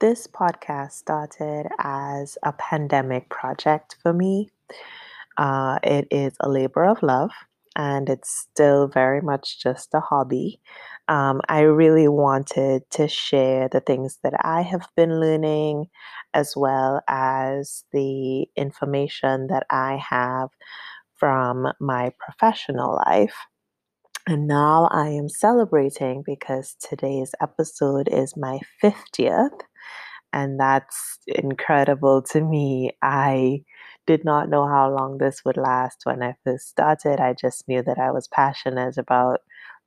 [0.00, 4.48] this podcast started as a pandemic project for me.
[5.36, 7.30] Uh, it is a labor of love
[7.76, 10.60] and it's still very much just a hobby.
[11.08, 15.86] Um, I really wanted to share the things that I have been learning
[16.34, 20.48] as well as the information that I have
[21.16, 23.34] from my professional life.
[24.26, 29.60] And now I am celebrating because today's episode is my 50th.
[30.32, 32.92] And that's incredible to me.
[33.02, 33.64] I
[34.06, 37.20] did not know how long this would last when I first started.
[37.20, 39.40] I just knew that I was passionate about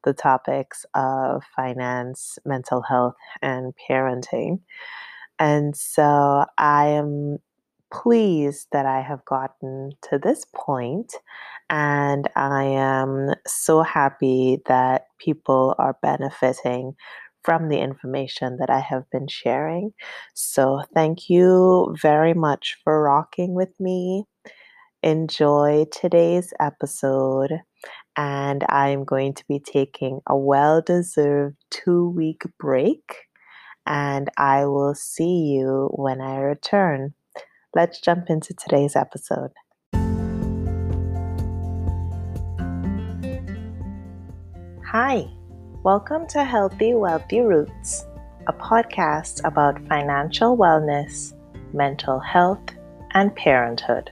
[0.03, 4.59] the topics of finance, mental health, and parenting.
[5.40, 7.39] And so I am
[7.91, 11.14] pleased that I have gotten to this point,
[11.70, 16.95] and I am so happy that people are benefiting
[17.43, 19.93] from the information that I have been sharing.
[20.33, 24.25] So, thank you very much for rocking with me.
[25.02, 27.52] Enjoy today's episode,
[28.16, 33.16] and I'm going to be taking a well deserved two week break,
[33.85, 37.13] and I will see you when I return.
[37.75, 39.52] Let's jump into today's episode.
[44.94, 45.25] Hi.
[45.84, 48.06] Welcome to Healthy Wealthy Roots,
[48.48, 51.34] a podcast about financial wellness,
[51.73, 52.64] mental health,
[53.14, 54.09] and parenthood.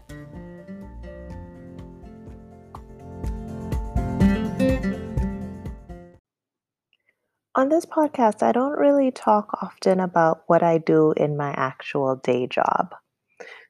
[7.56, 12.18] On this podcast, I don't really talk often about what I do in my actual
[12.18, 12.94] day job.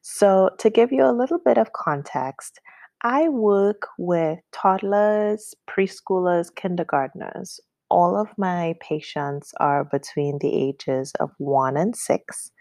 [0.01, 2.61] So, to give you a little bit of context,
[3.03, 7.59] I work with toddlers, preschoolers, kindergartners,
[7.91, 12.51] all of my patients are between the ages of one and six.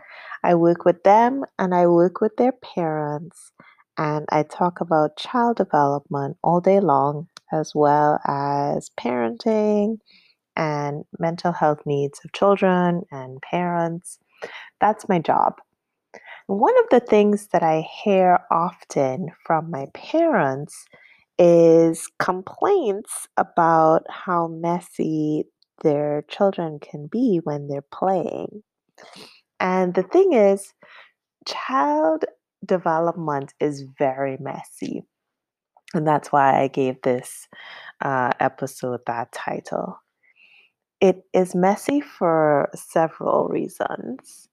[0.44, 3.52] I work with them and I work with their parents,
[3.96, 9.98] and I talk about child development all day long, as well as parenting
[10.56, 14.18] and mental health needs of children and parents.
[14.80, 15.54] That's my job.
[16.48, 20.86] One of the things that I hear often from my parents
[21.40, 25.44] is complaints about how messy
[25.82, 28.62] their children can be when they're playing.
[29.58, 30.74] And the thing is,
[31.46, 32.26] child
[32.64, 35.02] development is very messy.
[35.94, 37.48] And that's why I gave this
[38.04, 39.98] uh, episode that title.
[41.00, 44.46] It is messy for several reasons,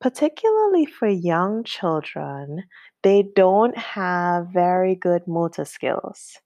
[0.00, 2.64] particularly for young children
[3.04, 6.38] they don't have very good motor skills,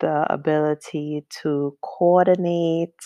[0.00, 3.00] the ability to coordinate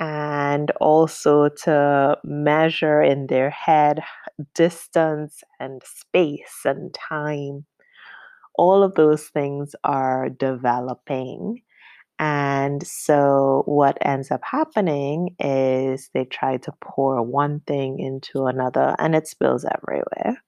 [0.00, 4.00] and also to measure in their head
[4.54, 7.66] distance and space and time.
[8.56, 11.62] All of those things are developing.
[12.18, 18.96] And so, what ends up happening is they try to pour one thing into another
[18.98, 20.42] and it spills everywhere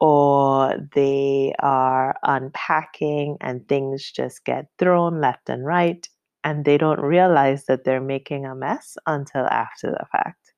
[0.00, 6.08] or they are unpacking and things just get thrown left and right
[6.44, 10.52] and they don't realize that they're making a mess until after the fact.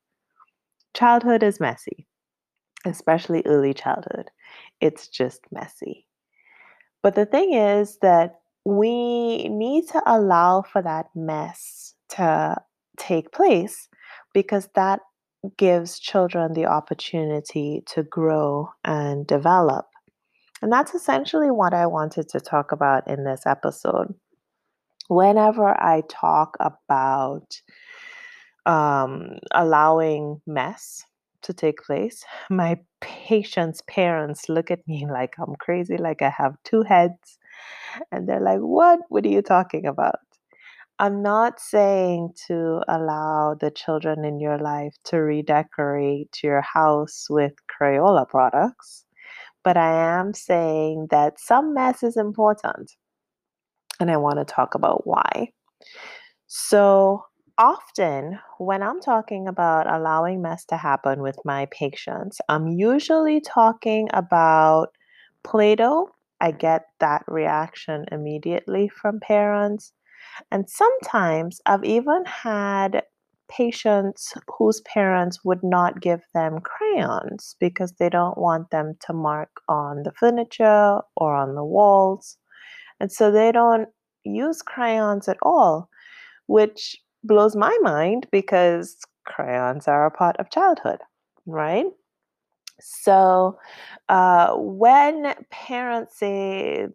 [0.93, 2.07] Childhood is messy,
[2.85, 4.29] especially early childhood.
[4.79, 6.05] It's just messy.
[7.01, 12.55] But the thing is that we need to allow for that mess to
[12.97, 13.87] take place
[14.33, 14.99] because that
[15.57, 19.85] gives children the opportunity to grow and develop.
[20.61, 24.13] And that's essentially what I wanted to talk about in this episode.
[25.07, 27.61] Whenever I talk about
[28.65, 31.03] um, allowing mess
[31.41, 36.55] to take place, my patients' parents look at me like I'm crazy, like I have
[36.63, 37.39] two heads.
[38.11, 38.99] And they're like, What?
[39.09, 40.19] What are you talking about?
[41.01, 47.53] I'm not saying to allow the children in your life to redecorate your house with
[47.65, 49.03] Crayola products,
[49.63, 52.91] but I am saying that some mess is important.
[53.99, 55.51] And I want to talk about why.
[56.45, 57.25] So,
[57.57, 64.07] often when I'm talking about allowing mess to happen with my patients, I'm usually talking
[64.13, 64.89] about
[65.43, 66.11] Play Doh.
[66.39, 69.93] I get that reaction immediately from parents.
[70.51, 73.03] And sometimes I've even had
[73.49, 79.49] patients whose parents would not give them crayons because they don't want them to mark
[79.67, 82.37] on the furniture or on the walls.
[82.99, 83.89] And so they don't
[84.23, 85.89] use crayons at all,
[86.47, 90.99] which blows my mind because crayons are a part of childhood,
[91.45, 91.85] right?
[92.79, 93.59] So,
[94.09, 96.87] uh, when parents say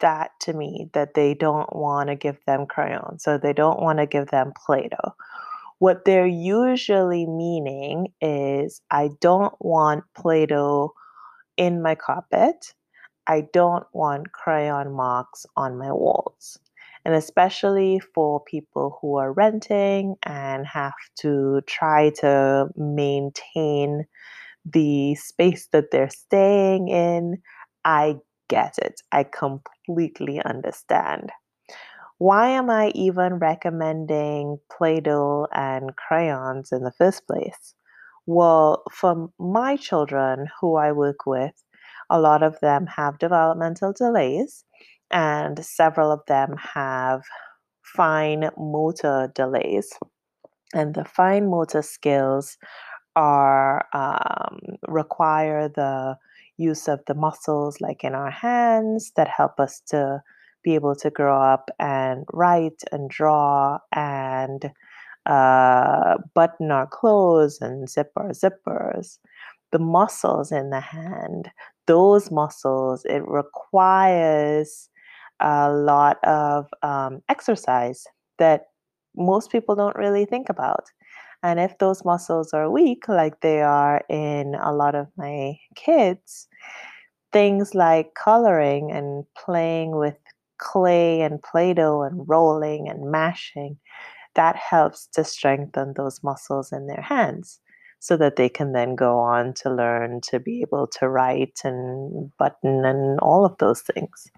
[0.00, 3.98] that to me, that they don't want to give them crayons, so they don't want
[3.98, 5.14] to give them Play Doh,
[5.78, 10.92] what they're usually meaning is I don't want Play Doh
[11.56, 12.74] in my carpet.
[13.26, 16.58] I don't want crayon marks on my walls.
[17.04, 24.04] And especially for people who are renting and have to try to maintain
[24.64, 27.38] the space that they're staying in,
[27.84, 28.16] I
[28.48, 29.00] get it.
[29.12, 31.30] I completely understand.
[32.18, 37.74] Why am I even recommending Play Doh and crayons in the first place?
[38.26, 41.54] Well, for my children who I work with,
[42.10, 44.64] a lot of them have developmental delays,
[45.10, 47.22] and several of them have
[47.82, 49.92] fine motor delays.
[50.74, 52.58] And the fine motor skills
[53.16, 56.16] are um, require the
[56.58, 60.22] use of the muscles like in our hands that help us to
[60.62, 64.70] be able to grow up and write and draw and
[65.26, 69.18] uh, button our clothes and zip our zippers.
[69.70, 71.50] The muscles in the hand,
[71.86, 74.88] those muscles, it requires
[75.40, 78.04] a lot of um, exercise
[78.38, 78.66] that
[79.16, 80.86] most people don't really think about.
[81.42, 86.48] And if those muscles are weak, like they are in a lot of my kids,
[87.32, 90.16] things like coloring and playing with
[90.58, 93.78] clay and Play Doh and rolling and mashing,
[94.34, 97.60] that helps to strengthen those muscles in their hands
[98.00, 102.30] so that they can then go on to learn to be able to write and
[102.36, 104.30] button and all of those things.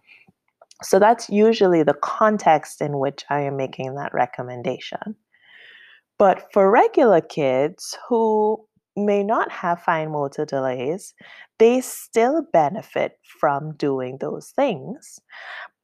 [0.82, 5.14] So that's usually the context in which I am making that recommendation.
[6.20, 8.62] But for regular kids who
[8.94, 11.14] may not have fine motor delays,
[11.58, 15.18] they still benefit from doing those things.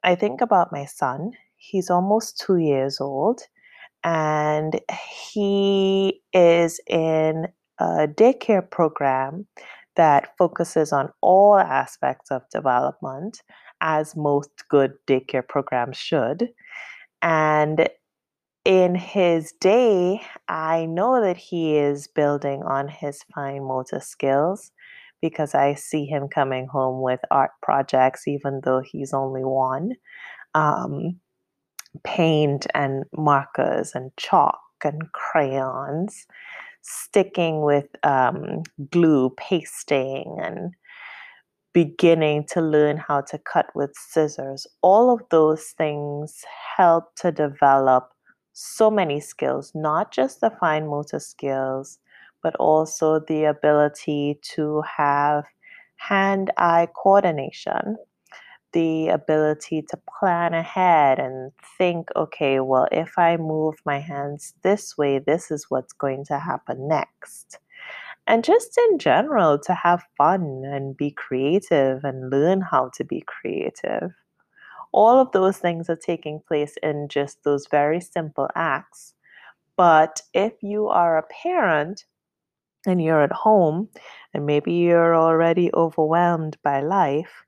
[0.03, 3.41] I think about my son, he's almost two years old,
[4.03, 4.79] and
[5.33, 7.47] he is in
[7.79, 9.47] a daycare program
[9.95, 13.41] that focuses on all aspects of development,
[13.81, 16.49] as most good daycare programs should.
[17.23, 17.89] And
[18.67, 24.71] in his day, I know that he is building on his fine motor skills
[25.21, 29.93] because I see him coming home with art projects, even though he's only one.
[30.53, 31.21] Um,
[32.03, 36.27] paint and markers and chalk and crayons,
[36.81, 40.73] sticking with um, glue, pasting, and
[41.73, 44.67] beginning to learn how to cut with scissors.
[44.81, 46.43] All of those things
[46.75, 48.11] help to develop
[48.59, 51.99] so many skills, not just the fine motor skills,
[52.41, 55.43] but also the ability to have
[55.97, 57.97] hand eye coordination,
[58.73, 64.97] the ability to plan ahead and think, okay, well, if I move my hands this
[64.97, 67.59] way, this is what's going to happen next.
[68.25, 73.23] And just in general, to have fun and be creative and learn how to be
[73.27, 74.13] creative
[74.93, 79.13] all of those things are taking place in just those very simple acts.
[79.77, 82.05] But if you are a parent
[82.85, 83.89] and you're at home
[84.33, 87.45] and maybe you're already overwhelmed by life,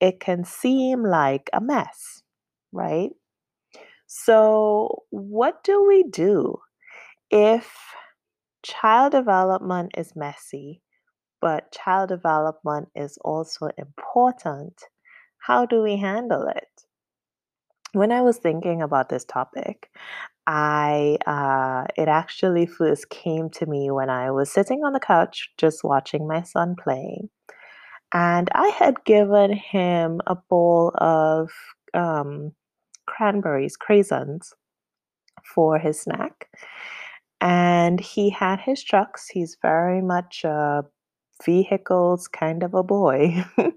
[0.00, 2.22] it can seem like a mess,
[2.72, 3.10] right?
[4.06, 6.60] So, what do we do
[7.30, 7.76] if
[8.62, 10.82] child development is messy,
[11.40, 14.84] but child development is also important?
[15.40, 16.68] How do we handle it?
[17.92, 19.90] When I was thinking about this topic,
[20.46, 25.50] I uh, it actually first came to me when I was sitting on the couch
[25.58, 27.28] just watching my son play,
[28.12, 31.50] and I had given him a bowl of
[31.94, 32.52] um,
[33.06, 34.52] cranberries, craisins,
[35.54, 36.48] for his snack,
[37.40, 39.28] and he had his trucks.
[39.28, 40.84] He's very much a
[41.44, 43.44] vehicles kind of a boy.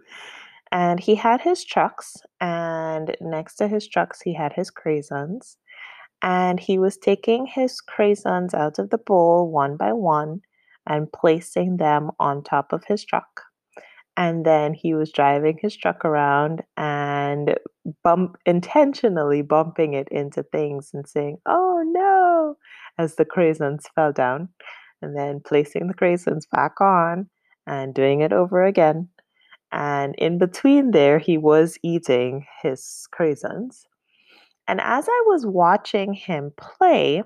[0.73, 5.57] And he had his trucks, and next to his trucks, he had his craisins.
[6.23, 10.41] And he was taking his craisins out of the bowl one by one
[10.87, 13.43] and placing them on top of his truck.
[14.17, 17.55] And then he was driving his truck around and
[18.03, 22.57] bump intentionally bumping it into things and saying, "Oh no!"
[22.97, 24.49] as the craisins fell down,
[25.03, 27.29] and then placing the craisins back on
[27.67, 29.09] and doing it over again
[29.73, 33.85] and in between there, he was eating his craisins.
[34.67, 37.23] And as I was watching him play,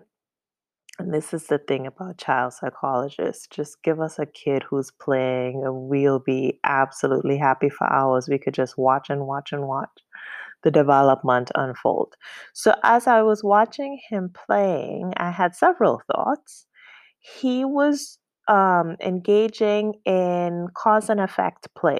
[1.00, 3.48] And this is the thing about child psychologists.
[3.48, 8.28] Just give us a kid who's playing, and we'll be absolutely happy for hours.
[8.30, 9.90] We could just watch and watch and watch
[10.64, 12.16] the development unfold.
[12.54, 16.68] So, as I was watching him playing, I had several thoughts.
[17.20, 22.00] He was um, engaging in cause and effect play.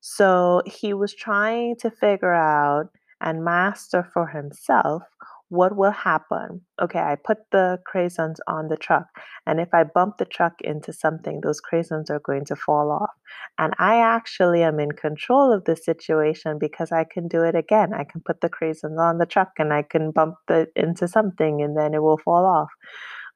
[0.00, 5.02] So, he was trying to figure out and master for himself
[5.48, 6.62] what will happen?
[6.82, 9.06] Okay, I put the craisins on the truck,
[9.46, 13.10] and if I bump the truck into something, those craisins are going to fall off.
[13.56, 17.94] And I actually am in control of the situation because I can do it again.
[17.94, 21.62] I can put the craisins on the truck and I can bump it into something
[21.62, 22.70] and then it will fall off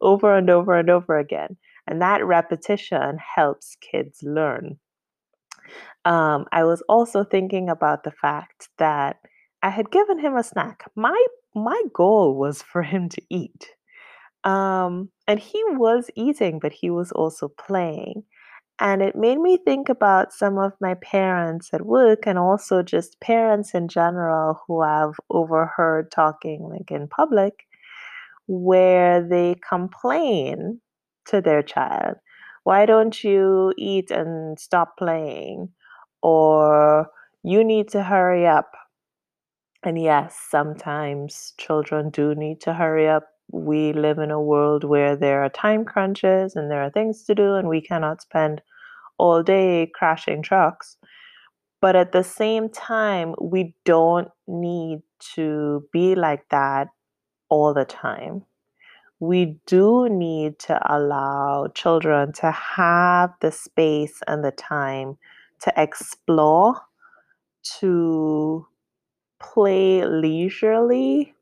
[0.00, 1.57] over and over and over again.
[1.87, 4.79] And that repetition helps kids learn.
[6.04, 9.19] Um, I was also thinking about the fact that
[9.62, 10.85] I had given him a snack.
[10.97, 13.71] My my goal was for him to eat.
[14.45, 18.25] Um, and he was eating, but he was also playing.
[18.80, 23.21] And it made me think about some of my parents at work and also just
[23.21, 27.66] parents in general who I've overheard talking like in public
[28.47, 30.80] where they complain
[31.26, 32.16] to their child,
[32.64, 35.71] why don't you eat and stop playing?
[36.23, 37.11] Or
[37.43, 38.73] you need to hurry up
[39.83, 43.29] and yes, sometimes children do need to hurry up.
[43.50, 47.35] We live in a world where there are time crunches and there are things to
[47.35, 48.61] do, and we cannot spend
[49.19, 50.97] all day crashing trucks.
[51.81, 55.00] But at the same time, we don't need
[55.35, 56.89] to be like that
[57.49, 58.45] all the time.
[59.19, 65.17] We do need to allow children to have the space and the time
[65.62, 66.81] to explore,
[67.81, 68.67] to
[69.40, 71.35] play leisurely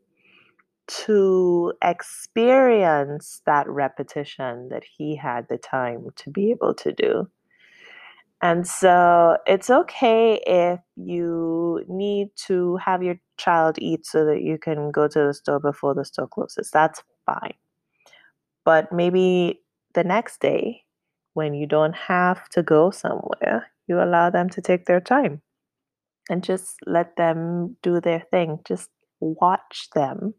[0.88, 7.28] to experience that repetition that he had the time to be able to do.
[8.40, 14.58] And so it's okay if you need to have your child eat so that you
[14.58, 16.70] can go to the store before the store closes.
[16.70, 17.54] That's fine.
[18.64, 19.60] But maybe
[19.94, 20.84] the next day,
[21.38, 25.40] when you don't have to go somewhere, you allow them to take their time
[26.28, 28.58] and just let them do their thing.
[28.66, 28.90] Just
[29.20, 30.34] watch them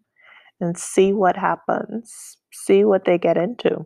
[0.59, 3.85] and see what happens, see what they get into.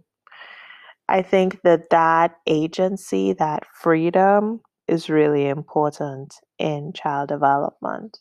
[1.08, 8.18] I think that that agency, that freedom is really important in child development.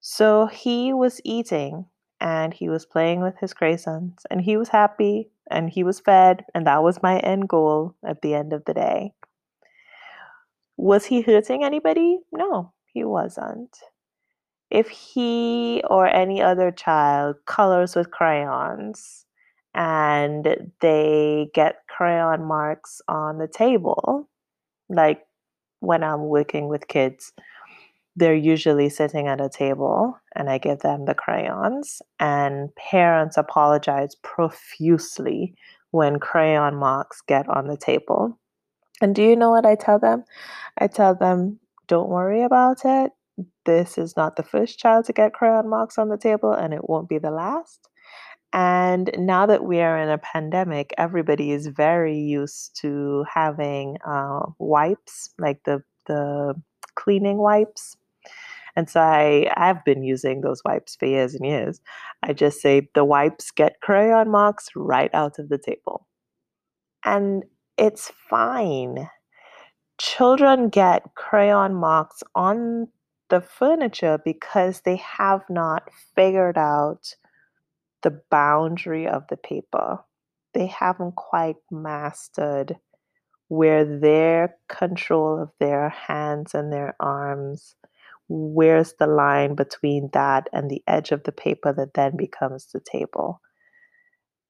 [0.00, 1.86] So he was eating
[2.20, 6.44] and he was playing with his craisins and he was happy and he was fed
[6.54, 9.12] and that was my end goal at the end of the day.
[10.76, 12.18] Was he hurting anybody?
[12.32, 13.76] No, he wasn't.
[14.70, 19.26] If he or any other child colors with crayons
[19.74, 24.28] and they get crayon marks on the table,
[24.88, 25.22] like
[25.80, 27.32] when I'm working with kids,
[28.16, 34.14] they're usually sitting at a table and I give them the crayons, and parents apologize
[34.22, 35.54] profusely
[35.90, 38.38] when crayon marks get on the table.
[39.00, 40.24] And do you know what I tell them?
[40.78, 43.12] I tell them, don't worry about it.
[43.64, 46.88] This is not the first child to get crayon marks on the table, and it
[46.88, 47.88] won't be the last.
[48.52, 54.40] And now that we are in a pandemic, everybody is very used to having uh,
[54.58, 56.54] wipes, like the the
[56.96, 57.96] cleaning wipes.
[58.80, 61.82] And so I I've been using those wipes for years and years.
[62.22, 66.06] I just say the wipes get crayon marks right out of the table.
[67.04, 67.44] And
[67.76, 69.10] it's fine.
[69.98, 72.88] Children get crayon marks on
[73.28, 77.16] the furniture because they have not figured out
[78.02, 79.98] the boundary of the paper.
[80.54, 82.76] They haven't quite mastered
[83.48, 87.74] where their control of their hands and their arms,
[88.32, 92.80] where's the line between that and the edge of the paper that then becomes the
[92.80, 93.40] table.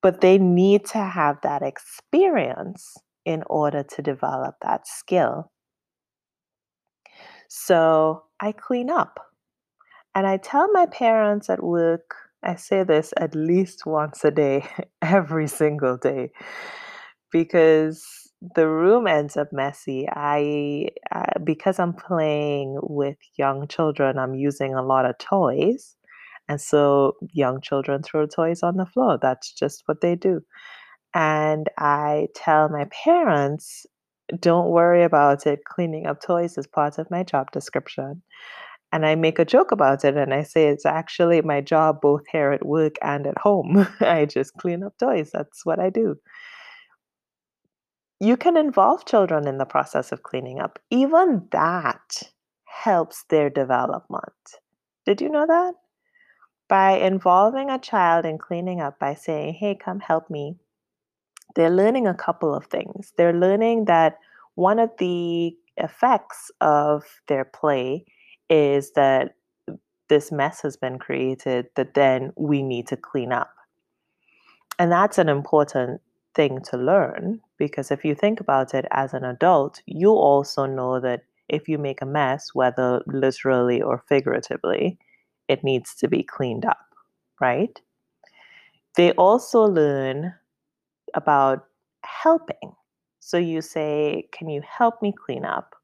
[0.03, 2.95] But they need to have that experience
[3.25, 5.51] in order to develop that skill.
[7.49, 9.19] So I clean up.
[10.15, 14.67] And I tell my parents at work, I say this at least once a day,
[15.03, 16.33] every single day,
[17.31, 20.09] because the room ends up messy.
[20.11, 25.97] I, uh, because I'm playing with young children, I'm using a lot of toys.
[26.49, 29.19] And so young children throw toys on the floor.
[29.21, 30.41] That's just what they do.
[31.15, 33.87] And I tell my parents,
[34.39, 35.61] don't worry about it.
[35.65, 38.23] Cleaning up toys is part of my job description.
[38.93, 42.23] And I make a joke about it and I say it's actually my job both
[42.33, 43.87] here at work and at home.
[44.01, 45.31] I just clean up toys.
[45.33, 46.17] That's what I do.
[48.21, 50.79] You can involve children in the process of cleaning up.
[50.91, 52.23] Even that
[52.65, 54.35] helps their development.
[55.07, 55.73] Did you know that?
[56.69, 60.57] By involving a child in cleaning up by saying, hey, come help me,
[61.57, 63.13] they're learning a couple of things.
[63.17, 64.19] They're learning that
[64.55, 68.05] one of the effects of their play
[68.49, 69.35] is that
[70.09, 73.55] this mess has been created that then we need to clean up.
[74.79, 76.01] And that's an important
[76.35, 81.01] thing to learn because if you think about it as an adult, you also know
[81.01, 84.99] that if you make a mess, whether literally or figuratively,
[85.49, 86.87] it needs to be cleaned up,
[87.41, 87.81] right?
[88.97, 90.35] They also learn
[91.15, 91.67] about
[92.05, 92.77] helping.
[93.21, 95.77] So you say, Can you help me clean up?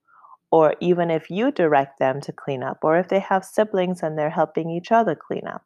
[0.53, 4.19] Or even if you direct them to clean up, or if they have siblings and
[4.19, 5.65] they're helping each other clean up.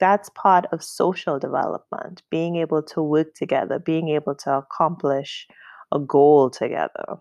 [0.00, 5.46] That's part of social development, being able to work together, being able to accomplish
[5.92, 7.16] a goal together.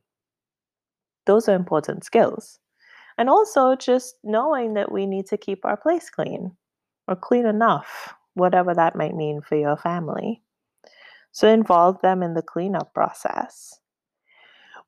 [1.26, 2.60] Those are important skills.
[3.18, 6.56] And also just knowing that we need to keep our place clean
[7.08, 10.42] or clean enough, whatever that might mean for your family.
[11.32, 13.80] So involve them in the cleanup process.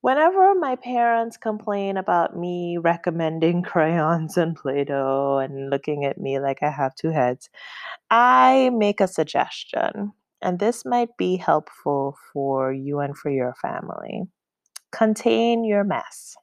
[0.01, 6.39] Whenever my parents complain about me recommending crayons and Play Doh and looking at me
[6.39, 7.49] like I have two heads,
[8.09, 10.13] I make a suggestion.
[10.41, 14.23] And this might be helpful for you and for your family.
[14.91, 16.35] Contain your mess.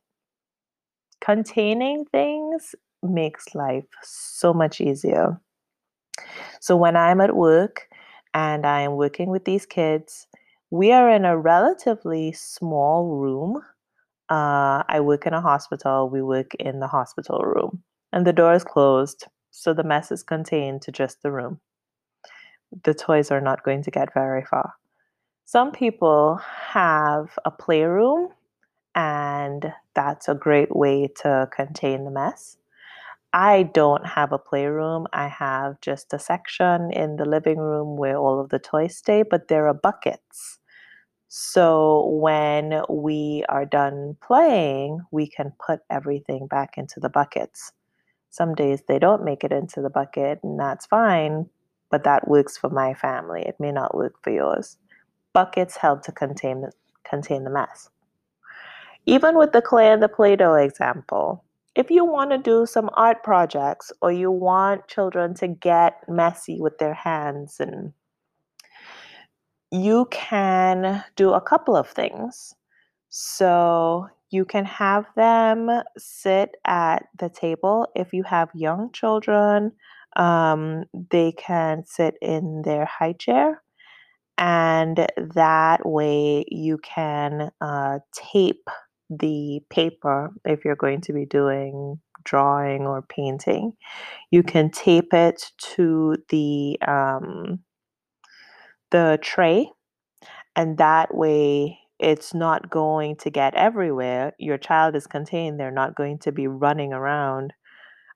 [1.22, 5.40] Containing things makes life so much easier.
[6.60, 7.88] So when I'm at work
[8.34, 10.26] and I am working with these kids.
[10.70, 13.62] We are in a relatively small room.
[14.28, 16.08] Uh, I work in a hospital.
[16.10, 17.82] We work in the hospital room,
[18.12, 21.60] and the door is closed, so the mess is contained to just the room.
[22.84, 24.74] The toys are not going to get very far.
[25.44, 28.30] Some people have a playroom,
[28.94, 32.58] and that's a great way to contain the mess.
[33.36, 35.06] I don't have a playroom.
[35.12, 39.24] I have just a section in the living room where all of the toys stay,
[39.24, 40.58] but there are buckets.
[41.28, 47.72] So when we are done playing, we can put everything back into the buckets.
[48.30, 51.46] Some days they don't make it into the bucket, and that's fine,
[51.90, 53.42] but that works for my family.
[53.42, 54.78] It may not work for yours.
[55.34, 56.72] Buckets help to contain the,
[57.04, 57.90] contain the mess.
[59.04, 61.44] Even with the clay and the Play Doh example,
[61.76, 66.58] if you want to do some art projects or you want children to get messy
[66.58, 67.92] with their hands and
[69.70, 72.54] you can do a couple of things.
[73.10, 77.88] So you can have them sit at the table.
[77.94, 79.72] If you have young children,
[80.16, 83.62] um, they can sit in their high chair.
[84.38, 88.68] And that way you can uh, tape
[89.10, 93.72] the paper, if you're going to be doing drawing or painting,
[94.30, 97.60] you can tape it to the um,
[98.90, 99.70] the tray,
[100.56, 104.32] and that way it's not going to get everywhere.
[104.38, 107.52] Your child is contained; they're not going to be running around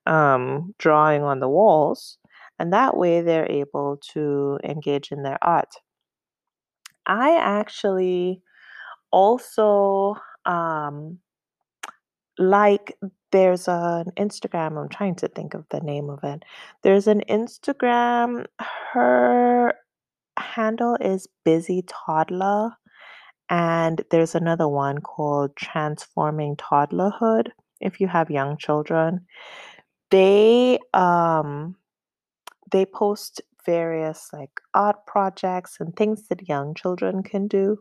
[0.07, 2.19] um, drawing on the walls,
[2.59, 5.75] and that way they're able to engage in their art.
[7.07, 8.43] I actually
[9.13, 11.19] also um,
[12.39, 12.97] like
[13.33, 16.43] there's an Instagram, I'm trying to think of the name of it.
[16.83, 18.47] There's an Instagram,
[18.93, 19.75] her
[20.39, 22.71] handle is Busy Toddler,
[23.49, 27.49] and there's another one called Transforming Toddlerhood.
[27.81, 29.27] If you have young children,
[30.11, 31.77] they um
[32.73, 37.79] they post various like art projects and things that young children can do.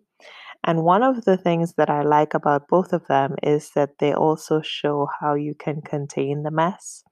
[0.63, 4.13] And one of the things that I like about both of them is that they
[4.13, 7.03] also show how you can contain the mess.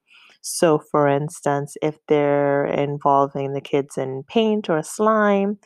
[0.42, 5.58] So, for instance, if they're involving the kids in paint or slime,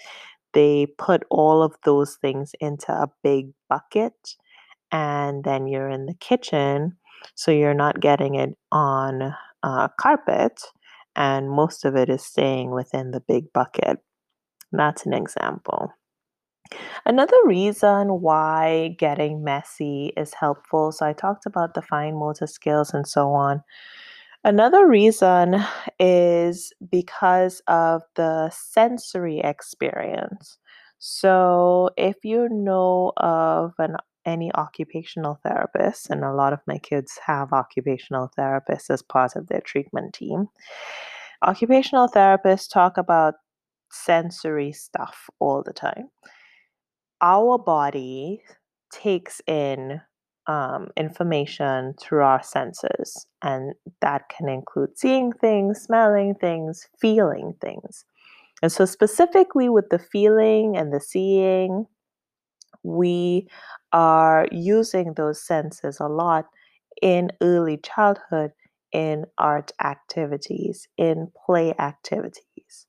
[0.55, 4.37] they put all of those things into a big bucket,
[4.93, 6.99] and then you're in the kitchen,
[7.35, 10.61] so you're not getting it on uh, carpet,
[11.17, 13.99] and most of it is staying within the big bucket.
[14.73, 15.93] That's an example.
[17.05, 22.95] Another reason why getting messy is helpful, so I talked about the fine motor skills
[22.95, 23.63] and so on.
[24.45, 25.63] Another reason
[26.01, 30.59] is because of the sensory experience.
[30.99, 37.19] So, if you know of an any occupational therapist, and a lot of my kids
[37.27, 40.47] have occupational therapists as part of their treatment team.
[41.43, 43.35] Occupational therapists talk about
[43.91, 46.09] sensory stuff all the time.
[47.23, 48.43] Our body
[48.93, 50.01] takes in
[50.49, 58.05] um, information through our senses, and that can include seeing things, smelling things, feeling things.
[58.63, 61.87] And so, specifically with the feeling and the seeing,
[62.83, 63.49] we
[63.93, 66.47] are using those senses a lot
[67.01, 68.53] in early childhood
[68.93, 72.87] in art activities, in play activities.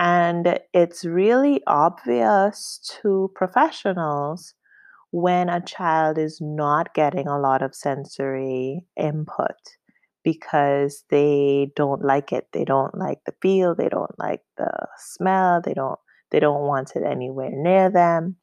[0.00, 4.54] And it's really obvious to professionals
[5.12, 9.56] when a child is not getting a lot of sensory input
[10.24, 12.48] because they don't like it.
[12.52, 15.98] They don't like the feel, they don't like the smell, they don't
[16.32, 18.36] they don't want it anywhere near them.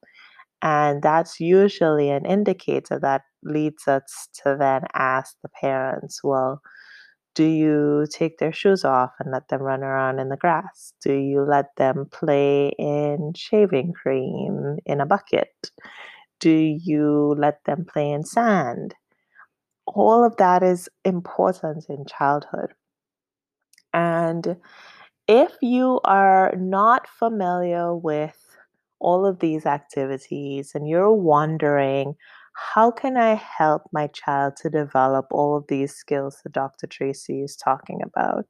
[0.61, 6.61] And that's usually an indicator that leads us to then ask the parents, well,
[7.38, 10.91] do you take their shoes off and let them run around in the grass?
[11.04, 15.54] Do you let them play in shaving cream in a bucket?
[16.39, 18.95] Do you let them play in sand?
[19.86, 22.73] All of that is important in childhood.
[23.93, 24.58] And
[25.28, 28.36] if you are not familiar with
[28.97, 32.15] all of these activities and you're wondering,
[32.57, 36.87] how can I help my child to develop all of these skills that Dr.
[36.87, 38.47] Traci is talking about?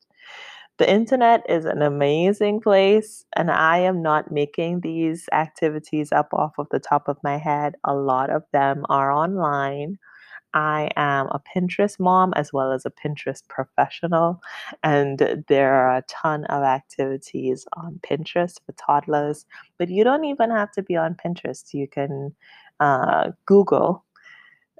[0.77, 6.53] The internet is an amazing place, and I am not making these activities up off
[6.57, 7.75] of the top of my head.
[7.83, 9.97] A lot of them are online.
[10.53, 14.39] I am a Pinterest mom as well as a Pinterest professional,
[14.83, 19.45] and there are a ton of activities on Pinterest for toddlers.
[19.77, 21.73] But you don't even have to be on Pinterest.
[21.73, 22.33] You can
[22.79, 24.05] uh, Google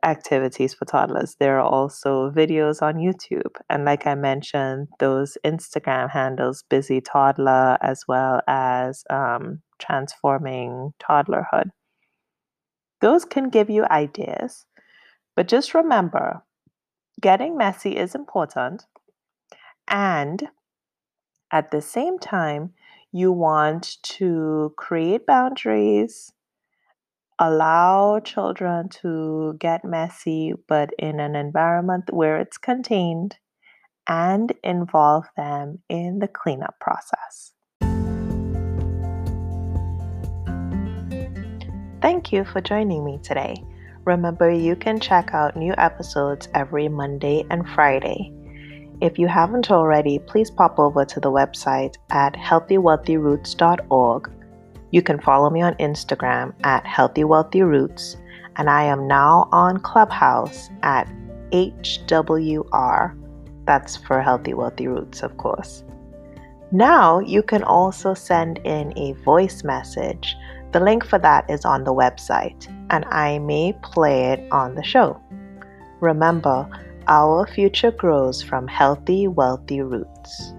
[0.03, 1.35] activities for toddlers.
[1.39, 3.55] There are also videos on YouTube.
[3.69, 11.71] And like I mentioned, those Instagram handles, Busy Toddler, as well as um, Transforming Toddlerhood.
[13.01, 14.65] Those can give you ideas
[15.37, 16.41] but just remember
[17.21, 18.87] getting messy is important.
[19.87, 20.49] And
[21.51, 22.73] at the same time,
[23.11, 26.33] you want to create boundaries,
[27.39, 33.37] allow children to get messy, but in an environment where it's contained,
[34.07, 37.53] and involve them in the cleanup process.
[42.01, 43.61] Thank you for joining me today.
[44.05, 48.31] Remember, you can check out new episodes every Monday and Friday.
[49.01, 54.31] If you haven't already, please pop over to the website at healthywealthyroots.org.
[54.91, 58.15] You can follow me on Instagram at healthywealthyroots,
[58.55, 61.07] and I am now on Clubhouse at
[61.51, 63.17] HWR.
[63.65, 65.83] That's for Healthy Wealthy Roots, of course.
[66.71, 70.35] Now you can also send in a voice message
[70.73, 74.83] the link for that is on the website, and I may play it on the
[74.83, 75.19] show.
[76.01, 76.67] Remember,
[77.07, 80.53] our future grows from healthy, wealthy roots.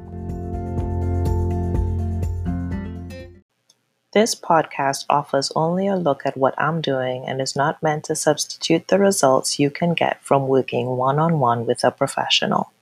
[4.18, 8.16] This podcast offers only a look at what I'm doing and is not meant to
[8.16, 12.72] substitute the results you can get from working one on one with a professional.